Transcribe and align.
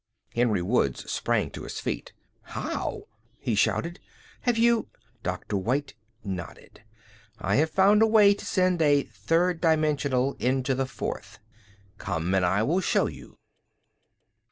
Henry 0.33 0.63
Woods 0.63 1.11
sprang 1.11 1.51
to 1.51 1.61
his 1.61 1.79
feet. 1.79 2.11
"How?" 2.41 3.03
he 3.37 3.53
shouted. 3.53 3.99
"Have 4.41 4.57
you...?" 4.57 4.87
Dr. 5.21 5.57
White 5.57 5.93
nodded. 6.23 6.81
"I 7.37 7.57
have 7.57 7.69
found 7.69 8.01
a 8.01 8.07
way 8.07 8.33
to 8.33 8.43
send 8.43 8.79
the 8.79 9.03
third 9.03 9.61
dimensional 9.61 10.33
into 10.39 10.73
the 10.73 10.87
fourth. 10.87 11.37
Come 11.99 12.33
and 12.33 12.43
I 12.43 12.63
will 12.63 12.81
show 12.81 13.05
you." 13.05 13.37